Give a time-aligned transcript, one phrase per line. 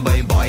[0.00, 0.39] bye bye.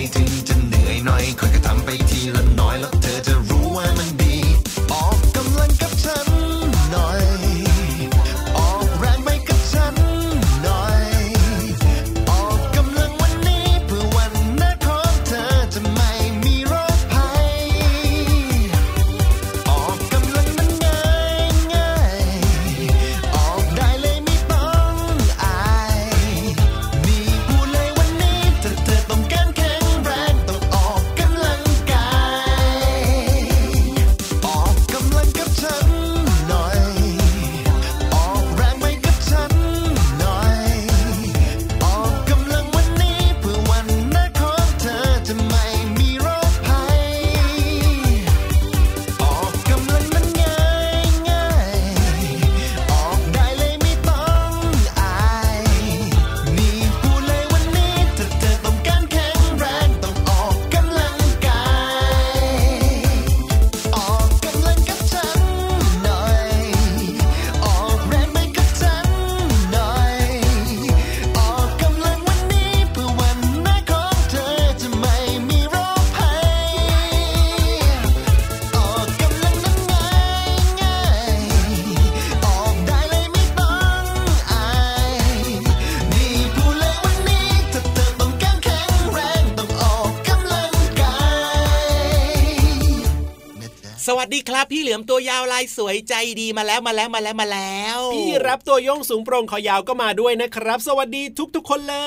[94.62, 101.24] ครับ พี่เหลือมตัวยาวลายสวยใจดีมาแล้วมาแล้วมาแล้วมาแล้ว พี่รับตัวโยงสูงโปร่งคอยาวก็มาด้วยนะครับ สวัสดี
[101.56, 101.98] ทุกๆคนเล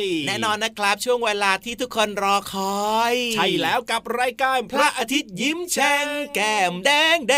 [0.00, 2.54] ย แน่นอนนะครับ ช่วงเวลาที่ทุกคนรอค
[2.92, 7.34] อย ใช่แล้วกับรายการพระอาทิตย์ยิ้มแฉ่งแก้มแดงแด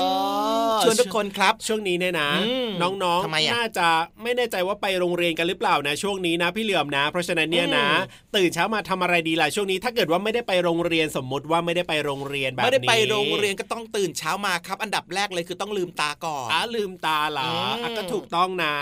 [0.82, 3.88] ชวนทุกคนครับ ช่วงนี้เนี่ยนะอืมน้องทำไมอะน่าจะ
[4.22, 18.74] ไม่แน่ใจว่าไปโรงเรียนกันหรือเปล่านะ ช่วงนี้นะ พี่เหลือมนะ เพราะฉะนั้นเนี่ยนะอืมตื่นเช้ามาทำอะไรดีล่ะช่วงนี้ ถ้าเกิดว่าไม่ได้ไปโรงเรียนสมมติว่าไม่ได้ไปโรงเรียนแบบนี้ไม่ได้ไปโรงเรียนก็ต้องตื่นเช้ามาครับ อันดับแรกเลยคือต้องลืมตาก่อนอะลืมตาเหรออืมอะก็ถูกต้องนะ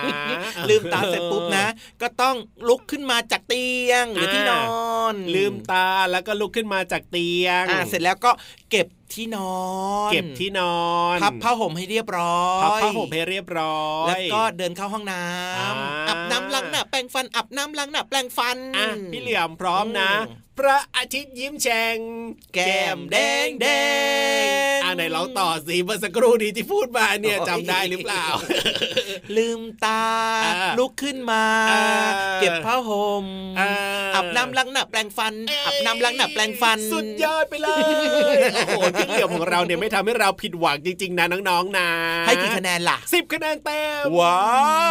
[0.70, 1.66] ลืมตาเสร็จปุ๊บนะ
[2.02, 2.36] ก็ต้อง
[2.68, 4.64] ลุกขึ้นมาจากเตียงหรือที่นอ
[5.12, 8.30] น ลืมตาแล้วก็ลุกขึ้นมาจากเตียงอ่าเสร็จแล้วก็
[8.70, 9.54] เก็บที่นอ
[10.08, 10.78] น เก็บที่นอ
[11.14, 15.20] นพับผ้าห่มให้เรียบร้อยพับผ้าห่มให้เรียบร้อยแล้วก็เดินเข้าห้องน้
[15.58, 21.98] อ่าำอาบน้ำล้างหน้าแปรงฟันอาบน้ำล้างหน้าแปรงฟันอะพี่เหลี่ยมพร้อมนะอืมพระอาทิตย์ยิ้มแฉ่ง
[22.54, 23.16] แก้มแด
[23.46, 23.66] งแด
[24.78, 28.24] ง อะไหนเราต่อสิเมื่อสักครู่นี้ที่พูดมาเนี่ยจำได้หรือเปล่า
[29.36, 30.04] ลืมตา
[30.44, 31.84] อ่าลุกขึ้นมาอ่า
[32.40, 33.24] เก็บผ้าห่ม
[33.60, 33.70] อ่า
[34.14, 35.34] อาบน้ำล้างหน้าแปรงฟัน
[35.66, 37.68] อาบน้ำล้างหน้าแปรงฟัน สุดยอดไปเล
[38.34, 41.88] ยโอ้โหพี่เหลี่ยมของเราเนี่ยไม่ทำให้เราผิดหวังจริงๆนะน้องๆนะ
[42.26, 44.42] ให้กี่คะแนนล่ะสิบคะแนนเต็มว้า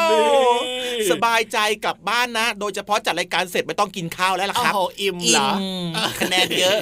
[0.07, 5.57] วนี่สบายใจกลับบ้านนะ โดยเฉพาะจัดรายการเสร็จไม่ต้องกินข้าวแล้วล่ะโอ้ครับโหอิ่มเหอิ่รอม
[6.19, 6.77] คะแนนเยอะ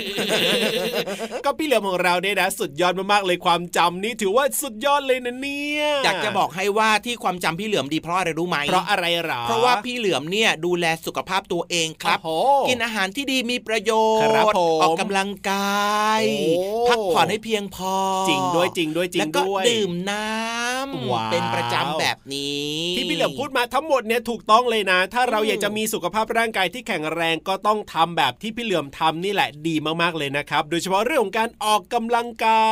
[1.46, 17.96] ก็พี่เหลือมของเราเนี่ยนะ สุดยอดมากๆเลยความจำนี่ถือว่าสุดยอดเลยนะเนี่ยอยากจะบอกให้ว่าที่ความจำพี่เหลือมดีเพราะอะไรรู้ไหมเพราะอะไรหรอเพราะว่าพี่เหลือมเนี่ยดูแลสุขภาพตัวเองครับโอ้โหกินอาหารที่ดีมีประโยชน์ครับผมออกกำลังกายโอ้พักผ่อนให้เพียงพอ
[18.30, 32.72] จริงด้วยจริงด้วยจริแล้วงก็ด้วยดื่มน้ำว้าวเป็นประจำแบบนี้ที่พี่ เหลือมพูดมาทั้งหมดเนี่ยถูกต้องเลยนะ ถ้าเราอืมอยากจะมีสุขภาพร่างกายที่แข็งแรงก็ต้องทำแบบที่พี่เหลือมทำนี่แหละดีมากๆเลยนะครับ โดยเฉพาะเรื่องของการออกกำลังกา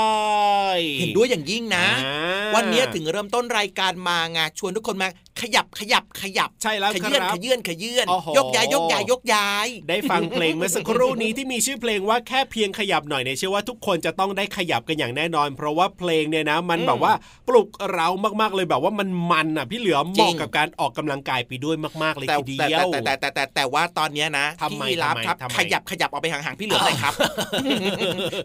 [0.75, 5.09] ย เห็นด้วยอย่างยิ่งนะอ่าวันนี้ถึงเริ่มต้นรายการมาไงชวนทุกคนมา
[5.41, 17.13] ขยับขยับขยับใช่แล้วขคยื่นรับขยื่นขยื่นโอ้โหยกย้ายยกย้ายยกย้าย ได้ฟังเพลงเมื่อสักครู่นี้ที่มีชื่อเพลงว่าแค่เพียงขยับหน่อยเนี่ยเชื่อว่าทุกคนจะต้องได้ขยับกันอย่างแน่นอน เพราะว่าเพลงเนี่ยนะ มันอืมแบบว่า
[17.47, 18.07] ปลุกเรา
[18.41, 27.13] มากๆเลยแบบว่ามันมันอะพี่เหลือมจริเหงมาะกับการออกกำลังกายไปด้วยมาก ๆ เลยแต่ทีแต่เดียวแต่แต่แต่แต่แต่ว่าตอนเนี้ยนะทำไมพี่รับทำไมครับทำไมขยับขยับออกไปห่างๆพี่เหลือมเลยครับ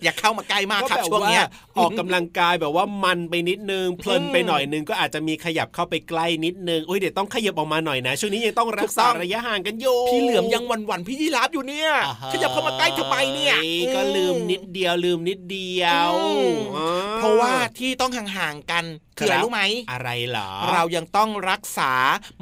[0.05, 1.47] อย่าเข้ามาใกล้มากครับก็แบบช่วงเนี้ยา
[1.79, 13.55] ออกกำลังกายแบบว่ามันไปนิดนึงเพลินไปหน่อยนึงก็อาจจะมีขยับเข้าไปใกล้นิดนึงอุ้ยเดี๋ยวต้องขยับออกมาหน่อยนะช่วงนี้ยังต้องรักษาระยะห่างกันอยู่พี่เหลือมยังวันวันๆพี่ยีราฟอยู่เนี่ยอ่าฮะขยับเข้ามาใกล้ทำไมเนี่ย
[13.95, 16.87] ก็ลืมนิดเดียวลืมนิดเดียวอืมอ๋อ
[17.17, 18.85] เพราะว่าที่ต้องห่างๆกัน
[19.19, 21.84] คืออะไรครับรู้ไหมอะไรเหรอเรายังต้องรักษา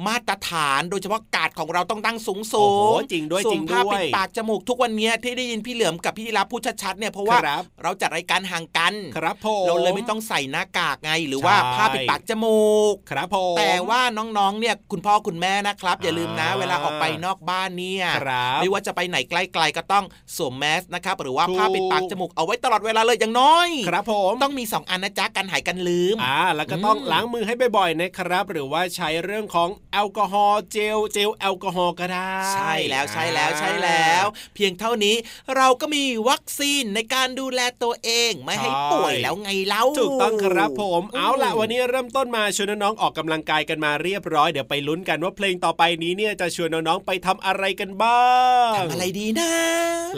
[0.07, 20.05] มาตรฐาน โดยเฉพาะกาดของเราต้องตั้งสูงโอ้สูโหงจริงด้วยส่จวรินงผ้าด้วปิยดปากจมูกทุกวันเนี้ยที่ได้ยินพี่เหลือมกับพี่รับพูดชัดๆเนี่ยเพราะว่าครับเราจัดรายการห่างกันครับผมเราเลยไม่ต้องใส่หน้ากากไงหรือว่าใช่ผ้าปิดปากจมูกครับผมแต่ว่าน้องๆเนี่ยคุณพ่อคุณแม่นะครับ อย่าลืมนะอ่าเวลาออกไปนอกบ้านเนี่ยครับไม่ว่าจะไปไหนใกล้ๆก็ต้อง
[20.37, 34.25] สวมแมสนะครับหรือว่าถูกผ้าปิดปากจมูกเอาไว้ตลอดเวลาเลยอย่างน้อย ครับผมต้องมีสองอันนะจ๊ะกันหายกันลืมอ่าแล้วก็ต้องอืมล้างมือให้บ่อยๆนะครับ หรือว่าใช้เรื่องของแอลกอฮอล์เจลเจลแอลกอฮอล์ก็ได้ ใช่แล้วใช่แล้วใช่แล้ว
[34.55, 35.15] เพียงเท่านี้
[35.55, 48.23] เราก็มีวัคซีนในการดูแลตัวเองไม่ให้ป่วยแล้วไงเล่าถูกต้องครับผมอืมเอาล่ะวันนี้เริ่มต้นมาชวนน้องๆออกกำลังกายกันมาเรียบร้อยเดี๋ยวไปลุ้นกันว่าเพลงต่อไปนี้เนี่ยจะชวนน้องๆไปทำอะไรกันบ้า
[48.69, 49.51] งทำอะไรดีนะ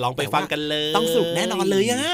[0.04, 2.06] ลองไปฟังกันเลย ต้องสนุกแน่นอนเลยอะ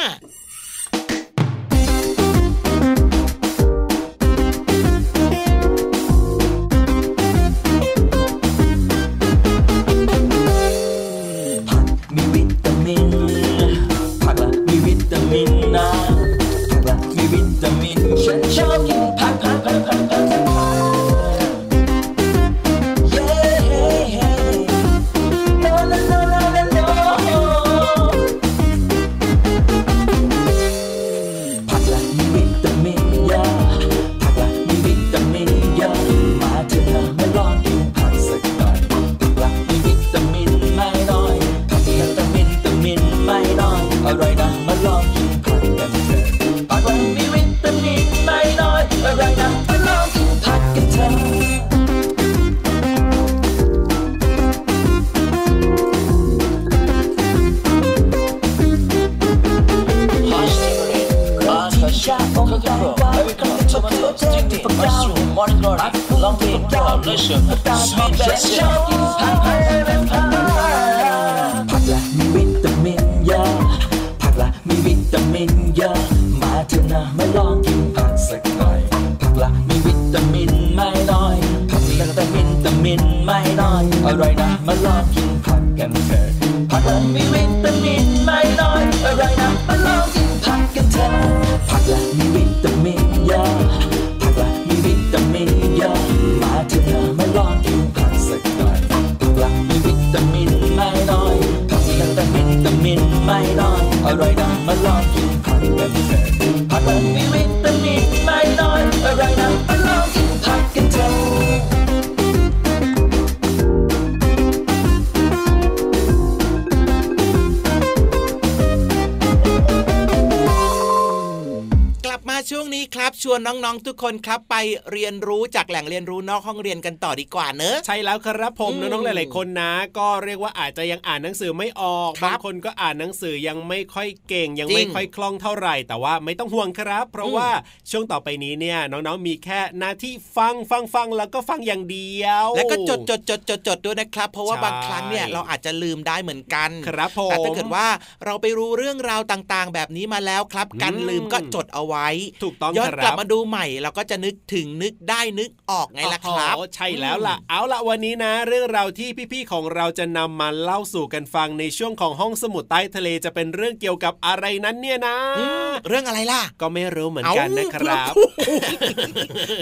[123.41, 124.55] วนน้องๆทุกคนครับไป
[124.91, 137.49] เรียนรู้จากแหล่งเรียนรู้นอกห้องเรียนกันต่อดีกว่าเนอะใช่แล้วครับผมอืมน้องๆหลายๆคนนะ ก็เรียกว่าอาจจะยังอ่านหนังสือไม่ออกครับบางคนก็อ่านหนังสือยังไม่ค่อยเก่งยังจริงไม่ค่อยคล่องเท่าไหร่ แต่ว่าไม่ต้องห่วงครับ เพราะอืมว่า
[137.91, 147.87] ช่วงต่อไปนี้เนี่ยน้องๆมีแค่หน้าที่ฟังฟังฟังแล้วก็ฟังอย่างเดียว แล้วก็จดจดจดจดจดด้วยนะครับ เพราะว่าใช่บางครั้งเนี่ยเราอาจจะลืมได้เหมือนกันครับผมแต่ถ้าเกิดว่า
[148.25, 152.07] เราไปรู้เรื่องราวต่างๆ แบบนี้มาแล้วครับการอืมลืมก็จดเอาไว้
[152.43, 168.13] ถูกต้องย้อนคกลัรับบมาดูใหม่เราก็จะนึกถึงนึกได้นึกออกไงล่ะครับโอ้โหใช่แล้วล่ะ เอาล่ะวันนี้นะ เรื่องราวที่พี่ๆของเราจะนำมาเล่าสู่กันฟังในช่วงของห้องสมุดใต้ทะเลจะเป็นเรื่องเกี่ยวกับอะไรนั้นเนี่ยนะอืมเรื่องอะไรล่ะ ก็ไม่รู้เหมือนกันนะครับ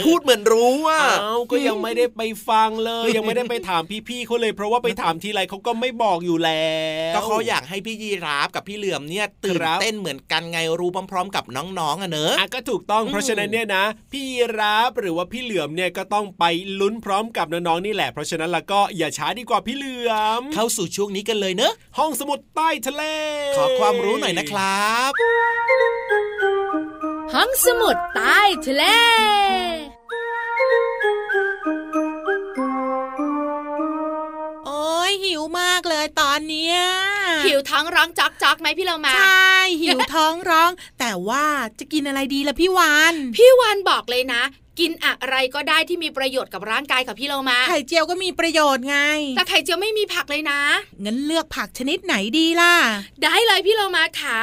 [0.06, 6.70] พูดเหมือนรู้ว่าอ้าวก็ยังไม่ได้ไปฟังเลย ยังไม่ได้ไปถามพี่ๆเขาเลยเพราะว่าไปถามทีไรเขาก็ไม่บอกอยู่แล้
[7.12, 14.26] ว ก็เขาอยากให้พี่ยีราฟกับพี่เหลือมเนี่ยตื่นครับเต้นเหมือนกันไงรู้พร้อม ๆ กับน้องๆอะเนอะอะก็ถูกต้องอืมเพราะฉะนั้นเนี่ยนะ พี่
[14.60, 16.44] รับหรือว่าพี่เหลือมเนี่ยก็ต้องไป
[16.80, 23.04] ลุ้นพร้อมกับน้องๆนี่แหละ เพราะฉะนั้นแล้วก็อย่าช้าดีกว่าพี่เหลือม เข้าสู่ช่วงนี้กันเลยเนอะห้องสมุดใต้ทะเล
[23.58, 25.12] ขอความรู้หน่อยนะครับ
[27.34, 28.84] ห้องสมุดใต้ทะเล
[34.66, 36.78] โอ้ยหิวมากเลยตอนเนี้ย
[37.46, 41.46] หิวท้องร้องจอกจอกไหมพี่เรามาใช่หิวท้องร้อง แต่ว่า
[41.80, 44.44] จะกินอะไรดีล่ะพี่วานพี่วานบอกเลยนะ
[44.80, 48.98] กินอะไรก็ได้ที่มีประโยชน์กับร่างกายกับพี่เรามา ไข่เจียวก็มีประโยชน์ไง
[49.36, 50.60] แต่ไข่เจียวไม่มีผักเลยนะ
[51.06, 52.74] งั้นเลือกผักชนิดไหนดีล่ะ
[53.24, 54.38] ได้เลยพี่เรามาขา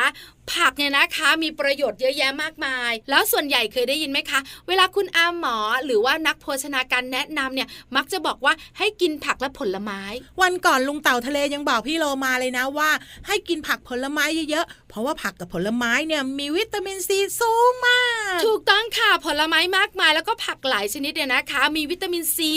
[0.55, 10.00] ผักเนี่ยนะคะมีประโยชน์เยอะแยะมากมาย แล้วส่วนใหญ่เคยได้ยินไหมคะ เวลาคุณอาหมอหรือว่านักโภชนาการแนะนำเนี่ยมักจะบอกว่าให้กินผักและผลไม้
[10.43, 12.91] วันก่อนลุงเต่าทะเลยังบอกพี่โลมาเลยนะว่า
[13.26, 18.03] ให้กินผักผลไม้เยอะๆเพราะว่าผักกับผลไม้เนี่ยมีวิตามินซีสูงมา
[18.37, 22.53] ก ถูกต้องค่ะผลไม้มากมาย แล้วก็ผักหลายชนิดเนี่ยนะคะ มีวิตามินซี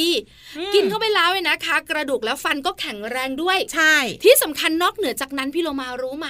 [0.57, 6.27] อืมกินเข้าไปแล้วเนี่ยนะคะ กระดูกและฟันก็แข็งแรงด้วย ใช่ ที่สำคัญนอกเหนือจากนั้นพี่โลมารู้ไหม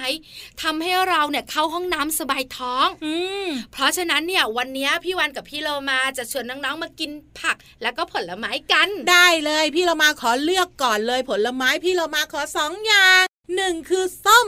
[0.61, 3.13] ทำให้เราเนี่ยเข้าห้องน้ำสบายท้องอื
[3.45, 13.23] มเพราะฉะนั้นเนี่ยวันนี้พี่วันกับพี่โลมาจะชวนน้องๆมากินผักแล้วก็ผลไม้กัน ได้เลยพี่เรามาขอเลือกก่อนเลยผลไม้พี่เรามาขอสองอย่าง
[13.55, 14.47] หนึ่งคือส้ม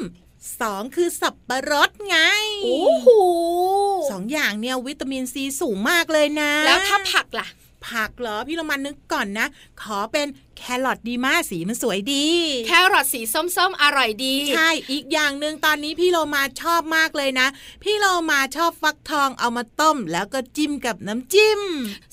[0.62, 2.18] สองคือสับปะรดไง
[2.64, 3.08] โอ้โห
[4.12, 7.48] สองอย่างเนี่ยวิตามินซีสูงมากเลยนะ แล้วถ้าผักล่ะ
[7.90, 9.48] ผักเหรอ พี่เรามานึกก่อนนะ
[9.82, 10.28] ขอเป็น
[10.62, 12.26] แครอทดีมากสีมันสวยดี
[12.68, 17.48] แครอทสีส้มๆอร่อยดี ใช่ อีกอย่างหนึ่งตอนนี้พี่โลมาชอบมากเลยนะ
[17.84, 21.62] พี่โลมาชอบฟักทองเอามาต้ม แล้วก็จิ้มกับน้ำจิ้ม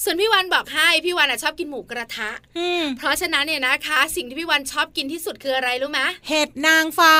[0.02, 7.14] ส่วนพี่วันบอกให้พี่วันอะชอบกินหมูกระทะอืมเพราะฉะนั้นเนี่ยนะคะ สิ่งที่พี่วันชอบกินที่สุดคืออะไรรู้ไหมเห็ดนางฟ้า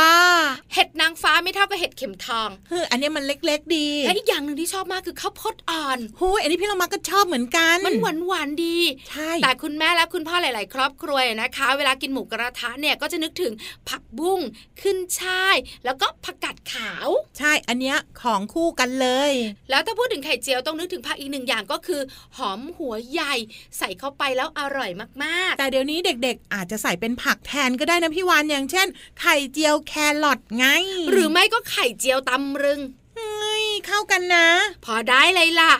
[0.74, 8.78] เห็ดนางฟ้าไม่เท่ากับเห็ดเข็มทองเฮ้ยอันนี้มันเล็กๆดีและอีกอย่างหนึ่งที่ชอบมากคือข้าวโพดอ่อนหูยอันนี้พี่โลมาก็ชอบเหมือนกัน มันหวานหวานๆดี
[9.10, 13.52] ใช่แต่คุณแม่และคุณพ่อหลาย ๆ ครอบครัวนะคะ เวลากินหมูกระทะเนี่ยก็จะนึกถึง
[13.88, 14.40] ผักบุ้ง
[14.80, 17.08] ขึ้นช่ายแล้วก็ผักกาดขาว
[17.38, 19.32] ใช่อันเนี้ยของคู่กันเลย
[19.70, 22.00] แล้วถ้าพูดถึงไข่เจียวต้องนึกถึงผักอีกหนึ่งอย่างก็คือ
[22.36, 23.34] หอมหัวใหญ่
[23.78, 24.90] ใส่เข้าไปแล้วอร่อย
[25.24, 28.86] มากแต่เดี๋ยวนี้เด็กๆ อาจจะใส่เป็นผักแทนก็ได้นะพี่วานอย่างเช่น
[29.20, 32.80] ไข่เจียวแครอทไงๆหรือไม่ก็ไข่เจียวตำรึง
[33.16, 34.48] เฮ้ยเข้ากันนะ
[34.84, 35.72] พอได้เลยล่ะ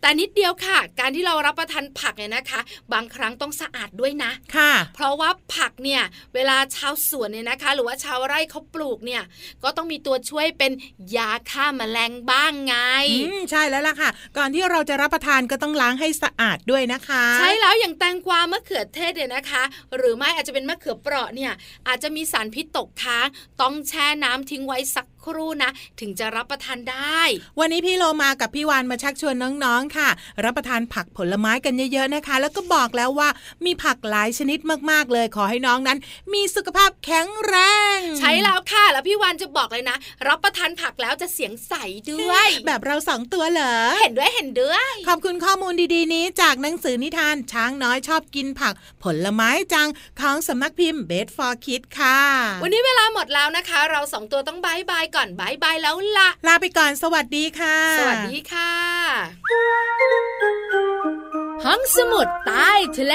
[0.00, 2.60] แต่นิดเดียวค่ะ การที่เรารับประทานผักเนี่ยนะคะ
[2.92, 6.02] บางครั้งต้องสะอาดด้วยนะค่ะ เพราะว่าผักเนี่ย
[6.34, 9.22] เวลาชาวสวนเนี่ยนะคะ หรือว่าชาวไร่เขาปลูกเนี่ย
[9.64, 10.72] ก็ต้องมีตัวช่วยเป็น
[11.16, 12.74] ยาฆ่าแมลงบ้างไง
[13.24, 19.62] อืมใช่แล้วล่ะค่ะ ก่อนที่เราจะรับประทานก็ต้องล้างให้สะอาดด้วยนะคะ ใช่แล้วอย่างแตงกวามะเขือเทศเนี่ยนะคะ
[19.96, 21.52] หรือไม่อาจจะเป็นมะเขือเปราะเนี่ย
[21.88, 23.26] อาจจะมีสารพิษตกค้าง
[23.60, 25.70] ต้องแช่น้ำทิ้งไว้สักครู่นะ
[26.00, 27.20] ถึงจะรับประทานได้
[27.58, 30.08] วันนี้พี่โลมากับพี่วานมาชักชวนน้องๆค่ะ
[30.44, 33.28] รับประทานผักผลไม้กันเยอะๆนะคะ แล้วก็บอกแล้วว่า
[33.64, 34.58] มีผักหลายชนิด
[34.90, 35.98] มากๆเลย ขอให้น้องนั้น
[36.32, 37.56] มีสุขภาพแข็งแร
[37.96, 39.96] ง ใช่แล้วค่ะ แล้วพี่วานจะบอกเลยนะ
[40.28, 41.74] รับประทานผักแล้วจะเสียงใส
[42.12, 49.88] ด้วย แบบเราสองตัวเหรอเห็นด้วยเห็นด้วย ขอบคุณข้อมูลดีๆ นี้จากหนังสือนิทานช้างน้อยชอบกินผัก ผลไม้จัง
[50.20, 52.20] ของสำนักพิมพ์ Best for Kids ค่ะ
[52.62, 58.72] วันนี้เวลาหมดแล้วนะคะ เราสองตัวต้อง bye bye ก่อน bye bye แล้วละลาไปก่อนสวัสดีค่ะ สวัสดีค่ะ
[61.64, 63.14] ห้องสมุดใต้ทะเล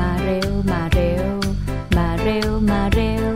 [0.00, 1.26] มาเร็วมาเร็ว
[1.96, 3.30] มาเร็วมาเร็ว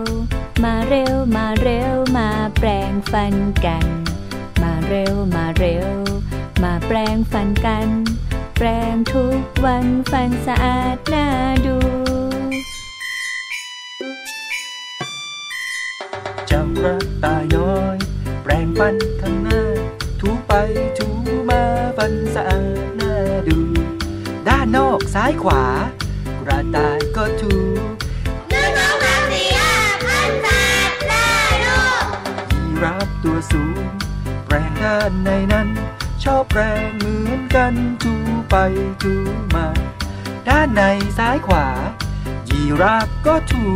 [0.65, 3.87] มาเร็วมาเร็วมาแปลงฟันกัน
[4.63, 5.89] มาเร็วมาเร็ว
[6.63, 7.89] มาแปลงฟันกัน
[8.59, 11.27] แปลงทุกวันฟันสะอาดน่า
[11.67, 11.77] ดู
[16.47, 16.63] เจ้า
[17.01, 17.97] กตาย้อย
[18.43, 19.63] แปรงฟันข้างหน้า
[20.21, 20.53] ถูไป
[20.99, 21.09] ถู
[21.49, 21.63] มา
[21.97, 23.15] ฟันสะอาดน่า
[23.49, 23.59] ดู
[24.49, 25.65] ด้านนอกซ้ายขวา
[26.41, 27.55] กระต่ายก็ถู
[28.51, 29.75] หนึ่งสองสามสี่ห้า
[30.07, 30.49] พันแป
[30.89, 31.31] ดได้
[31.67, 31.81] ลู
[32.53, 33.85] ยีราฟตัวสูง
[34.45, 35.69] แปรงด้านในนั้น
[36.27, 38.15] ชอบแปรงเหมือนกันจู
[38.51, 38.55] ไป
[39.03, 39.15] จู
[39.55, 39.67] มา
[40.49, 40.83] ด้านใน
[41.19, 41.67] ซ้ายขวา
[42.49, 43.67] ยีราฟก็ถู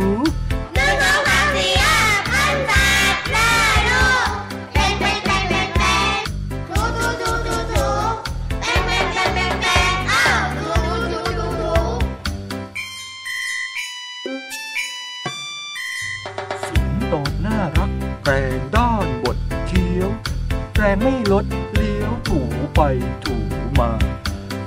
[22.83, 22.93] ไป
[23.25, 23.37] ถู
[23.79, 23.91] มา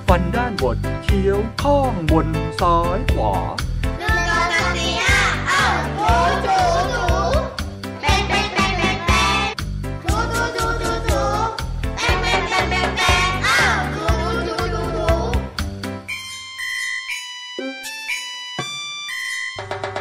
[0.09, 2.28] ฟันด้านบดเคี้ยวข้างบน
[2.61, 3.37] ซ้ายขวา
[3.99, 5.64] หนึ่งสองสามสี่ห้าอ้า
[5.99, 6.12] ถู
[6.47, 6.59] ถู
[6.92, 7.06] ถู
[8.00, 9.47] เป็นเป็นเป็นเป็นเป็น
[10.04, 11.23] ถูถูถูถูถู
[11.97, 13.61] เป็นเป็นเป็นเป็นเป็นอ้า
[13.94, 14.06] ถู
[14.47, 15.11] ถูถูถู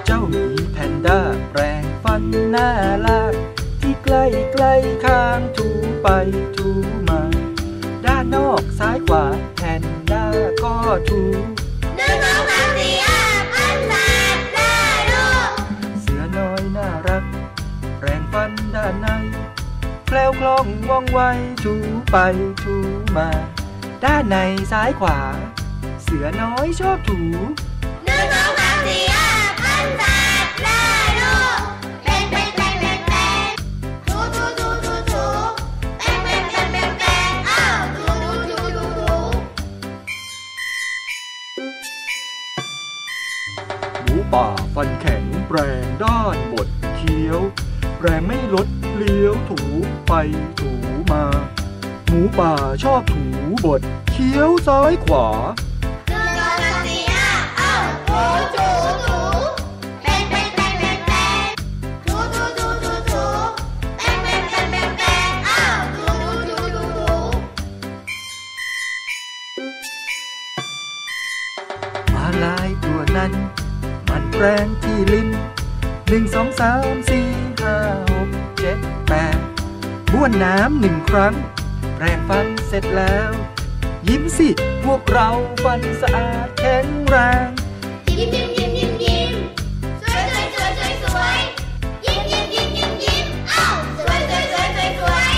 [0.05, 2.69] เจ้าหมีแพนด้าแปรงฟันหน้า
[3.05, 3.33] ลาก
[3.81, 4.73] ที่ใกล้ใกล้
[5.05, 5.67] ข้างถู
[6.01, 6.07] ไป
[6.57, 11.21] ถูาก็ถู
[11.97, 13.93] หนึ่งสองสามสี่ห้าพันแป
[14.35, 14.75] ดได้
[15.13, 15.51] ลูก
[16.01, 17.23] เสือน้อยน่ารัก
[17.99, 19.07] แปรงฟันด้านใน
[20.07, 21.19] แคล้วคล่องว่องไว
[21.63, 21.73] ถู
[22.11, 22.17] ไป
[22.63, 22.75] ถู
[23.17, 23.29] มา
[24.03, 24.37] ด้านใน
[24.71, 25.19] ซ้ายขวา
[26.03, 27.19] เสือน้อยชอบถู
[28.05, 28.62] หนึ่งสอง
[44.33, 47.39] ป่าฟันแข็งแปรงด้านบดเคี้ยว
[47.97, 49.59] แปรงไม่ลดเลี้ยวถู
[50.07, 50.13] ไป
[50.59, 50.71] ถู
[51.11, 51.23] มา
[52.07, 53.23] หมูป่าชอบถู
[53.65, 55.27] บดเคี้ยวซ้ายขวา
[76.13, 77.27] หนึ่งสองสามสี่
[77.61, 77.77] ห้า
[78.11, 79.39] หกเจ็ดแปด
[80.11, 81.33] บ้วนน้ำหนึ่งครั้ง
[81.95, 83.31] แปรงฟันเสร็จแล้ว
[84.07, 84.49] ยิ้มสิ
[84.85, 85.29] พวกเรา
[85.63, 87.47] ฟันสะอาดแข็งแรง
[88.07, 89.33] ยิ้มยิ้มยิ้มยิ้มยิ้ม
[90.01, 91.39] สวยสวยสวยสวยสวย
[92.05, 95.35] ยิ้มยิ้มยิ้มยิ้มยิ้มอ้าวสวยสวยสวยสวยสวย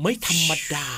[0.00, 0.88] ไม่ธรรมดา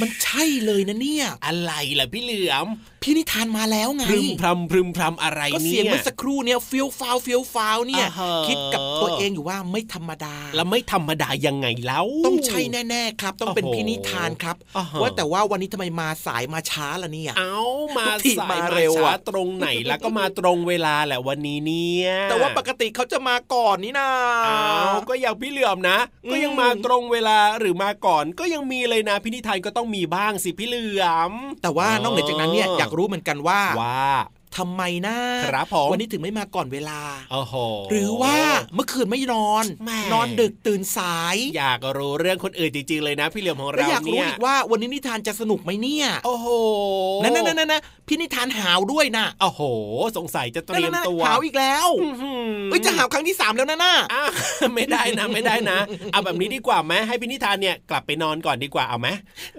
[0.00, 2.66] มันใช่เลยนะเนี่ย อะไรล่ะพี่เหลือม
[3.02, 12.60] พี่นิทานมาแล้วไงพรึมพรำพรึมพรำอะไรก็เนี่เสียงยเมื่อสักครู่เนี่ยเฟี้ยวฟ้าวเฟี้ยวฟ้าวเนี่ยอ่าฮะคิดกับตัวเองอยู่ว่าไม่ธรรมดา แล้วไม่ธรรมดายังไงแล้วต้องใช่
[12.90, 17.60] แน่ๆครับ ต้องเป็นโอ้โหพี่นิทานครับอ่าฮะว่าแต่ว่าวันนี้ทำไมมาสายมาช้าล่ะเนี่ยเอา
[17.98, 24.10] มาทุกทีสายมามาเร็วช้าอะตรงไหนแล้วก็มาตรงเวลาแหละวันนี้เนี่ยแต่ว่าปกติเขาจะมาก่อนนี่นา
[24.46, 24.60] อ้า
[24.94, 31.32] วก็อย่างพี่เหลือมนะอืมก็ยังมาตรงเวลาหรือมาก่อนก็ยังมีเลยนะพี่นิทานก็ต้องมีบ้างสิพี่เหลือม
[31.62, 34.12] แต่ว่านอกเหนือจากนั้นเนี่ยอยากรู้เหมือนกันว่าว่า
[34.56, 37.00] ทำไมนะครับผมวันนี้ถึงไม่มาก่อนเวลา
[37.32, 37.54] โอ้โห
[37.90, 38.36] หรือว่า
[38.74, 46.46] เมื่อคืนไม่นอนแหม่นอนดึกตื่นสาย อยากรู้เรื่องคนอื่นจริงๆเลยนะ พี่เหลี่ยมของแล้วเราอยากรู้เนี่ยอีกว่าวันนี้นิทานจะสนุกไหมเนี่ย โอ้โห
[47.22, 49.62] นั่นนั่นนั่นนะพี่นิทานหาวด้วยนะโอ้โห
[50.16, 54.24] สงสัยจะเตรียมนั่นๆๆตัวหาวอีกแล้วอื้อหือเอ้ยจะหาวครั้งที่สามแล้วนะน่าอะ
[54.74, 55.78] ไม่ได้นะไม่ได้นะ
[56.12, 59.08] เอาแบบนี้ดีกว่าไหมให้พี่นิทานเนี่ยกลับไปนอนก่อนดีกว่าเอาไหม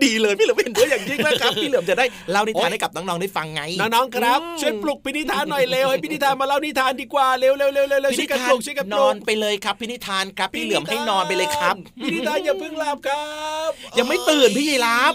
[0.04, 13.26] ดีเลยพี่เหลือมเห็นด้วยอย่างยิ่งนะครับพี่เหลือมจะได้เล่านิทานโอ๊ยให้กับน้องๆได้ฟังไงน้องๆครับอืมช่วยปลุกพี่นิทานหน่อยเร็วให้พี่นิทานมาเล่านิทานดีกว่าเร็วเร็วเร็วเร็วเร็วพี่ช่นิวยกันทาปนลุกช่วยกันปนลุอกนไปเลยครับพี่นิทานครับพี่เหลือมให้นอนไปเลยครับพี่นิทานอย่าเพิ่งหลับครั
[13.70, 15.14] บยังไม่ตื่นพี่ยีราฟ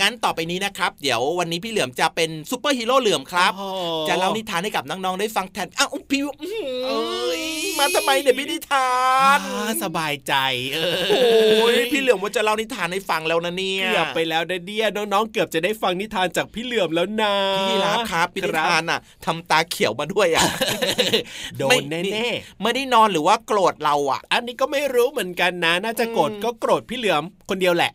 [0.00, 7.42] งั้นต่อไปนี้นะครับ เดี๋ยววันนี้พี่เหลือมจะเป็นซูเปอร์ฮีโร่เหลือมครับโอ้โหจะเล่านิทานให้กับน้องๆได้ฟังแทนอ้าวพี่อื้อหือเอ้ย
[7.78, 8.92] มาทำไมเนี่ยพี่นิทา
[9.36, 10.34] นอ่าสบายใจ
[10.74, 20.42] เออโอ้ยพี่เหลือมว่าจะเล่านิทานให้ฟังแล้วนะเนี่ยเกือบไปแล้วนะเนี่ยน้องๆเกือบจะได้ฟังนิทานจากพี่เหลือมแล้วนะพี่ยีราฟครับพี่นิทานอะทำตาเขียวมาด้วยอะ
[21.56, 22.28] โดไม่นแน่
[22.62, 27.90] ไม่ได้นอนหรือว่าโกรธเราอะๆอันนี้ก็ไม่รู้เหมือนกันนะ น่าจะโกรธอืมก็โกรธพี่เหลือมคนเดียวแหละ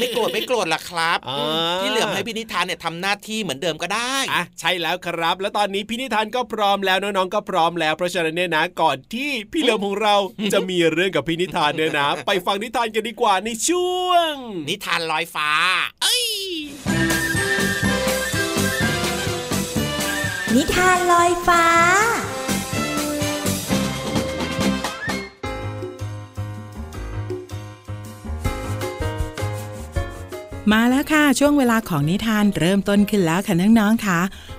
[0.00, 10.14] ไม่โกรธไม่โกรธล่ะครับอ่าพี่เหลือมให้พี่นิทานเนี่ยทำหน้าที่เหมือนเดิมก็ได้อะใช่แล้วครับ แล้วตอนนี้พี่นิทานก็พร้อมแล้วน้องๆก็พร้อมแล้วเพราะฉะนั้นเนี่ยนะก่อนที่พี่เหลือมของเรา
[10.52, 14.32] จะมีเรื่องกับพี่นิทานเนี่ยนะ ไปฟังนิทานกันดีกว่าในช่วง
[14.68, 15.50] นิทานลอยฟ้า
[16.02, 16.27] เอ้ย
[20.60, 21.64] นิทานลอยฟ้า
[30.72, 34.18] มาแล้วค่ะ ช่วงเวลาของนิทานเริ่มต้นขึ้นแล้วค่ะน้องๆค่ะ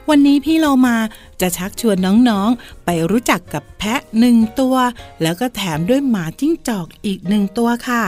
[0.10, 0.98] วันนี้พี่เรามา
[1.42, 4.76] จะชักชวนน้องๆ ไปรู้จักกับแพะหนึ่งตัว
[5.22, 8.04] แล้วก็แถมด้วยหมาจิ้งจอกอีกหนึ่งตัวค่ะ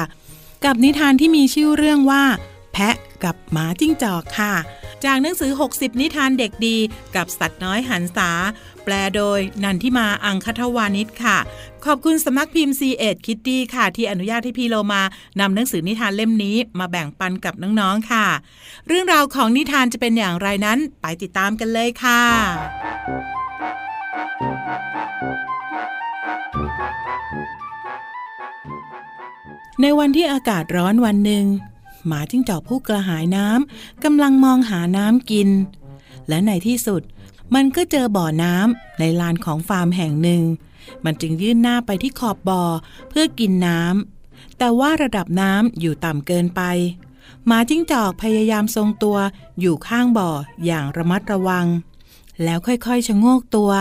[0.65, 2.23] กับนิทานที่มีชื่อเรื่องว่า
[2.73, 4.53] แพะ กับหมาจิ้งจอกค่ะ
[5.05, 6.77] จากหนังสือ 60 นิทานเด็กดี
[7.15, 8.31] กับสัตว์น้อยหันษา
[8.83, 11.37] แปลโดยนันทิมาอังคทวานิชค่ะ
[11.85, 15.01] ขอบคุณสำนักพิมพ์ C ีเอ็ดคิตตี้ค่ะ ที่อนุญาตให้พี่โลมา
[15.39, 18.27] นำหนังสือนิทานเล่มนี้มาแบ่งปันกับน้องๆค่ะ
[18.87, 22.21] เรื่องราวของนิทานจะเป็นอย่างไรนั้นไปติดตามกันเลยค่ะ
[29.81, 31.45] ในวันที่อากาศร้อนวันหนึ่ง
[32.07, 35.49] หมาจิ้งจอกผู้กระหายน้ำกำลังมองหาน้ำกิน
[36.27, 37.01] และในที่สุด
[37.55, 40.43] มันก็เจอบ่อน้ำในลานของฟาร์มแห่งหนึ่ง
[41.03, 42.63] มันจึงยื่นหน้าไปที่ขอบบ่อ
[43.09, 46.61] เพื่อกินน้ำแต่ว่าระดับน้ำอยู่ต่ำเกินไป
[47.47, 49.17] หมาจิ้งจอกพยายามทรงตัว
[49.59, 50.29] อยู่ข้างบ่อ
[50.65, 51.67] อย่างระมัดระวัง
[52.43, 53.71] แล้วค่อยๆชะโงกตัว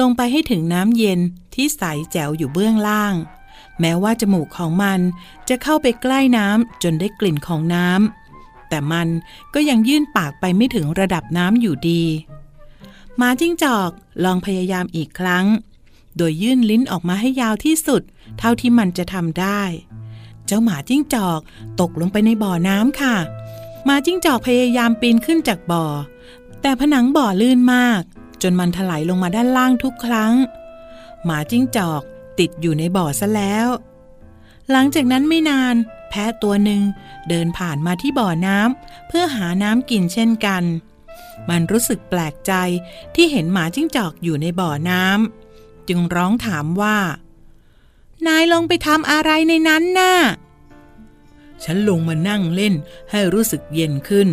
[0.00, 1.20] ลงไปให้ถึงน้ำเย็น
[1.54, 3.14] ที่ใสแจ๋วอยู่เบื้องล่าง
[3.80, 5.00] แม้ว่าจมูกของมัน
[5.48, 9.08] จะเข้าไปใกล้น้ำจนได้กลิ่นของน้ำแต่มัน
[9.54, 12.02] ก็ยังยื่นปากไปไม่ถึงระดับน้ำอยู่ดี
[13.16, 13.90] หมาจิ้งจอก
[14.24, 15.46] ลองพยายามอีกครั้ง
[16.16, 18.02] โดยยื่นลิ้นออกมาให้ยาวที่สุด
[18.38, 19.62] เท่าที่มันจะทำได้
[20.46, 21.40] เจ้าหมาจิ้งจอก
[21.80, 23.16] ตกลงไปในบ่อน้ำค่ะ
[23.84, 25.84] หมาจิ้งจอกพยายามปีนขึ้นจากบ่อ
[26.62, 28.02] แต่ผนังบ่อลื่นมาก
[28.42, 30.34] จนมันถลายลงมาด้านล่างทุกครั้ง
[31.24, 32.02] หมาจิ้งจอก
[32.38, 33.68] ติดอยู่ในบ่อซะแล้ว
[34.70, 35.74] หลังจากนั้นไม่นาน
[36.10, 36.82] แพะตัวหนึ่ง
[37.28, 40.62] เดินผ่านมาที่บ่อน้ำเพื่อหาน้ำกินเช่นกัน
[41.48, 42.52] มันรู้สึกแปลกใจ
[43.14, 46.98] ที่เห็นหมาจิ้งจอกอยู่ในบ่อน้ำจึงร้องถามว่า
[48.26, 50.14] นายลงไปทำอะไรในนั้นน่ะ
[51.64, 52.74] ฉันลงมานั่งเล่น
[53.10, 54.28] ให้รู้สึกเย็นขึ้น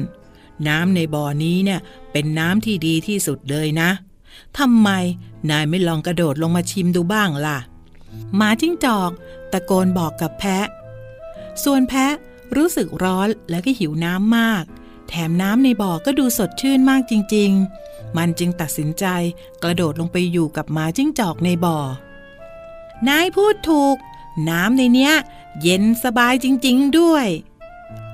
[0.68, 1.80] น้ำในบ่อนี้เนี่ย
[2.12, 3.90] เป็นน้ำที่ดีที่สุดเลยนะ
[4.58, 4.90] ทำไม
[5.50, 7.58] นายไม่ลองกระโดดลงมาชิมดูบ้างล่ะ
[8.36, 9.12] หมาจิ้งจอก
[9.52, 10.68] ตะโกนบอกกับแพะ
[11.64, 12.14] ส่วนแพะ
[12.56, 14.64] รู้สึกร้อนและก็หิวน้ำมาก
[15.08, 17.52] แถมน้ำในบ่อก็ดูสดชื่นมากจริง
[17.84, 19.06] ๆ มันจึงตัดสินใจ
[19.64, 21.78] กระโดดลงไปอยู่กับหมาจิ้งจอกในบ่อ
[23.08, 23.96] นายพูดถูก
[24.50, 25.14] น้ำในเนี้ย
[25.62, 27.28] เย็นสบายจริง ๆ ด้วย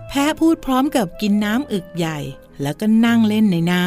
[0.08, 2.18] แพะพูดพร้อมกับกินน้ำอึกใหญ่
[2.62, 3.86] แล้วก็นั่งเล่นในน้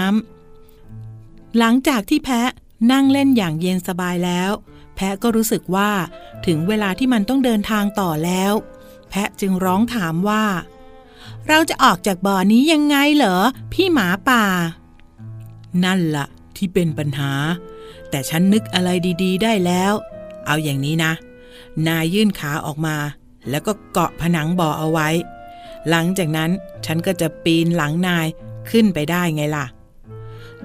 [0.78, 2.50] ำหลังจากที่แพะ
[2.92, 4.50] นั่งเล่นอย่างเย็นสบายแล้ว
[4.96, 5.90] แพะก็รู้สึกว่า
[6.46, 8.52] ถึงเวลาที่มันต้องเดินทางต่อแล้ว
[9.10, 10.44] แพะจึงร้องถามว่า
[11.48, 13.36] เราจะออกจากบ่อนี้ยังไงเหรอ
[13.72, 14.44] พี่หมาป่า
[15.84, 16.26] นั่นละ่ะ
[16.56, 17.32] ที่เป็นปัญหา
[18.10, 18.88] แต่ฉันนึกอะไร
[19.22, 19.92] ดี ๆ ได้แล้ว
[20.46, 21.12] เอาอย่างนี้นะ
[21.86, 22.96] นายยื่นขาออกมา
[23.50, 25.08] แล้วก็เกาะผนังบ่อเอาไว้
[25.88, 26.50] หลังจากนั้น
[26.86, 28.26] ฉันก็จะปีนหลังนาย
[28.70, 29.66] ขึ้นไปได้ไงล่ะ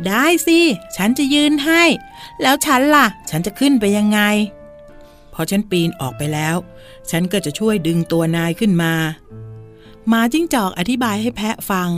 [0.08, 0.60] ได้สิ
[0.96, 1.84] ฉันจะยืนให้
[2.42, 4.20] แล้วฉันล่ะ ฉันจะขึ้นไปยังไง
[5.34, 6.56] พอฉันปีนออกไปแล้ว
[7.10, 8.94] ฉันก็จะช่วยดึงตัวนายขึ้นมา
[10.08, 11.90] หมาจิ้งจอกอธิบายให้แพะฟัง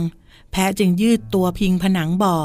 [0.52, 2.36] แพะจึงยืดตัวพิงผนังบ่อ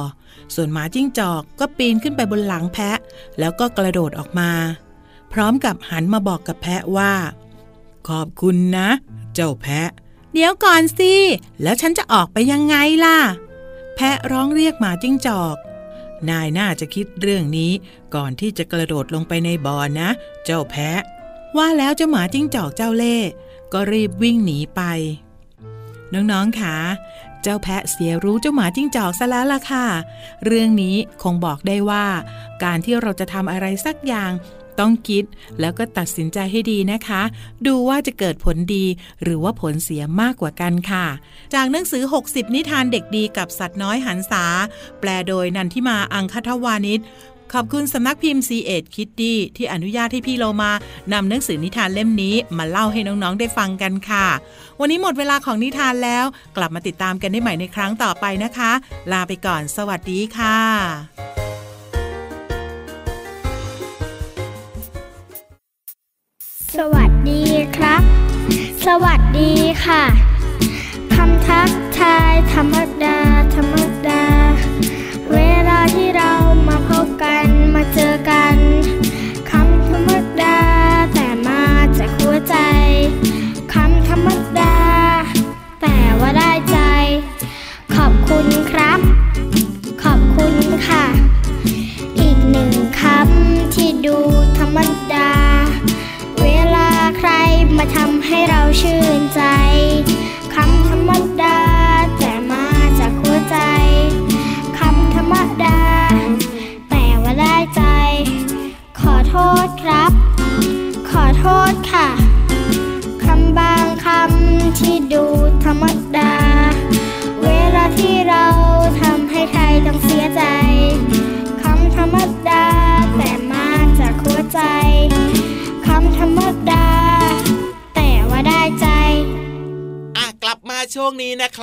[0.56, 2.98] ส่วนหมาจิ้งจอกก็ปีนขึ้นไปบนหลังแพะ
[3.40, 4.52] แล้วก็กระโดดออกมา
[5.34, 7.14] พร้อมกับหันมาบอกกับแพะว่า
[8.08, 8.90] ขอบคุณนะ
[9.34, 9.90] เจ้าแพะ
[10.34, 11.14] เดี๋ยวก่อนสิ
[11.62, 13.18] แล้วฉันจะออกไปยังไงล่ะ
[14.00, 15.56] แพะร้องเรียกหมาจิ้งจอก
[16.30, 17.72] นายน่าจะคิดเรื่องนี้
[18.16, 20.10] ก่อนที่จะกระโดดลงไปในบ่อนะ
[20.46, 21.02] เจ้าแพะ
[21.58, 23.18] ว่าแล้วเจ้าหมาจิ้งจอกเจ้าเล่
[23.74, 24.82] ก็รีบวิ่งหนีไป
[26.14, 26.76] น้องๆค่ะ
[27.42, 29.86] เจ้าแพะเสียรู้เจ้าหมาจิ้งจอกซะแล้วล่ะค่ะ
[30.46, 32.06] เรื่องนี้คงบอกได้ว่า
[32.64, 34.32] การที่เราจะทำอะไรสักอย่าง
[34.80, 35.24] ต้องคิด
[35.60, 37.22] แล้วก็ตัดสินใจให้ดีนะคะ
[37.68, 38.86] ดูว่าจะเกิดผลดี
[39.24, 41.06] หรือว่าผลเสียมากกว่ากันค่ะ
[41.54, 44.46] จากหนังสือ 60 นิทานเด็กดีกับสัตว์น้อยหันษา
[45.00, 47.02] แปลโดยนันทิมาอังคทวานิช
[47.54, 50.72] ขอบคุณสำนักพิมพ์ c ีเอ็ดคิตตี้ที่อนุญาตให้พี่โลมา
[51.14, 54.28] นำหนังสือนิทานเล่มนี้มาเล่าให้น้องๆได้ฟังกันค่ะ
[54.80, 56.26] วันนี้หมดเวลาของนิทานแล้ว
[56.58, 58.72] กลับมาติดตามกันได้ใหม่ในครั้งต่อไปนะคะ
[59.12, 61.47] ลาไปก่อน สวัสดีค่ะ
[66.76, 67.44] สวัสดี
[67.78, 68.04] ครับ
[68.86, 69.52] สวัสดี
[69.86, 70.04] ค่ะ
[71.16, 73.20] คำทักทายธรรมดา
[73.56, 73.76] ธรรม
[74.08, 74.24] ดา
[75.32, 75.38] เว
[75.70, 76.32] ลาที่เรา
[76.68, 78.58] มาพบกันมาเจอกัน
[79.52, 80.58] คำธรรมดา
[81.14, 81.64] แต่มา
[82.00, 82.56] จากหัวใจ
[83.74, 84.78] คำธรรมดา
[85.82, 86.80] แต่ว่าได้ใจ
[87.96, 88.48] ขอบคุณ
[98.28, 99.42] ให้เราชื่นใจ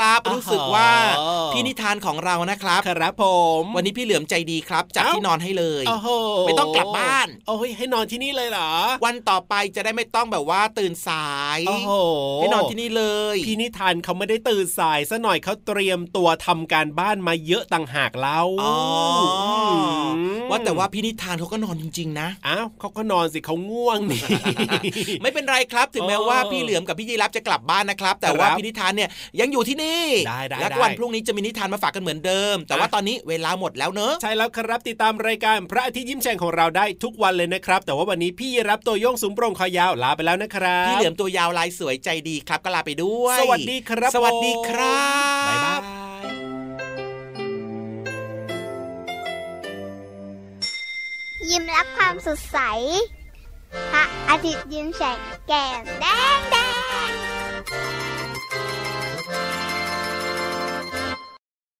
[0.03, 0.89] นี้นะครับอ๋อรู้สึกว่า
[1.53, 3.25] พี่นิทานของเรานะครับครับผ
[3.61, 6.09] มวันนี้พี่เหลือมใจดีครับจัดเอ้าที่นอนให้เลยโอ้โห
[6.47, 8.71] ไม่ต้องกลับบ้าน โอ้ยให้นอนที่นี่เลยเหรอ
[9.05, 11.93] วันต่อไปจะได้ไม่ต้องแบบว่าตื่นสายโอ้โห
[12.37, 13.05] ให้นอนที่นี่เล
[13.35, 18.75] ย พี่นิทานเขาไม่ได้ตื่นสายซะหน่อยเขาเตรียมตัวทำการบ้านมาเยอะต่างหากเล่าอ๋อ
[19.65, 20.19] อม
[20.51, 24.23] ว่าแต่ว่าพี่นิทานเขาก็นอนจริง ๆ นะอ้าวเขาก็นอนสิเขาง่วงนี่
[25.23, 29.84] ไม่เป็นไรครับ ถึงแม้ว่าเออพี่เหลือมกับพี่ยีรับจะกลับบ้านนะครับ แต่ว่าครับพี่นิทานเนี่ยยังอยู่ที่นี่
[30.29, 44.99] ได้ได้และได้วันพรุ่งนี้จะมีนิทานมาฝากกันเหมือนเดิม แต่ว่าอะตอนนี้เวลาหมดแล้วเนอะใช่แล้วครับติดตามรายการพระอาทิตย์ยิ้มแฉ่งของเราได้ทุกวันเลยนะครับ แต่ว่าวันนี้พี่รับตัวโยงสูงโปร่งคอยาวลาไปแล้วนะครับพี่เหลือมตัวยาวลายสวยใจดีครับก็ลาไปด้วย สวัสดีครับ สวัสดีครั
[45.41, 45.81] บบ๊ายบาย
[51.51, 52.59] ยิ้มรับความสดใส
[53.93, 55.19] พระอาทิตย์ยิ้มแฉก
[55.49, 56.57] แก้มแดงแด
[57.09, 58.04] ง